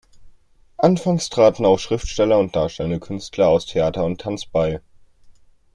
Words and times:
Anfangs 0.77 1.29
traten 1.29 1.63
auch 1.63 1.77
Schriftsteller 1.77 2.39
und 2.39 2.55
darstellende 2.55 2.99
Künstler 2.99 3.49
aus 3.49 3.67
Theater 3.67 4.03
und 4.03 4.19
Tanz 4.19 4.47
bei. 4.47 4.81